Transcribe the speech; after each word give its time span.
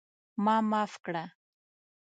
ما 0.43 0.55
معاف 0.69 0.93
کړه! 1.05 1.23